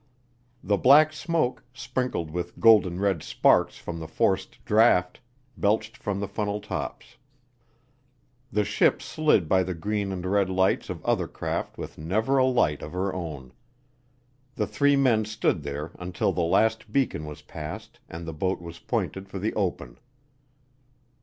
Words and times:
The 0.63 0.77
black 0.77 1.13
smoke, 1.13 1.63
sprinkled 1.75 2.31
with 2.31 2.59
golden 2.59 2.99
red 2.99 3.21
sparks 3.21 3.77
from 3.77 3.99
the 3.99 4.07
forced 4.07 4.57
draft, 4.65 5.19
belched 5.55 5.95
from 5.95 6.19
the 6.19 6.27
funnel 6.27 6.59
tops. 6.59 7.17
The 8.51 8.63
ship 8.63 8.99
slid 8.99 9.47
by 9.47 9.61
the 9.61 9.75
green 9.75 10.11
and 10.11 10.25
red 10.25 10.49
lights 10.49 10.89
of 10.89 11.05
other 11.05 11.27
craft 11.27 11.77
with 11.77 11.99
never 11.99 12.39
a 12.39 12.45
light 12.45 12.81
of 12.81 12.93
her 12.93 13.13
own. 13.13 13.53
The 14.55 14.65
three 14.65 14.95
men 14.95 15.23
stood 15.23 15.61
there 15.61 15.91
until 15.99 16.31
the 16.31 16.41
last 16.41 16.91
beacon 16.91 17.27
was 17.27 17.43
passed 17.43 17.99
and 18.09 18.25
the 18.25 18.33
boat 18.33 18.59
was 18.59 18.79
pointed 18.79 19.29
for 19.29 19.37
the 19.37 19.53
open. 19.53 19.99